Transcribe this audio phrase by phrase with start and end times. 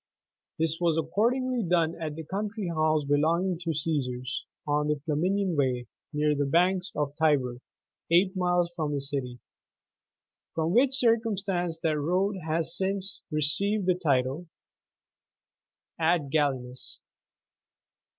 [0.57, 5.55] This was accordingly done at the country house belonging to the Caesars, on the Flaminian
[5.55, 7.57] Way, near the banks of the Tiber,
[8.09, 9.37] eight miles from the City;
[10.55, 14.47] from which circumstance that road has since received the title
[15.99, 17.01] "Ad gallinas."